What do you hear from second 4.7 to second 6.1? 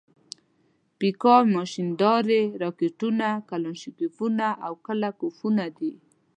کله کوفونه دي.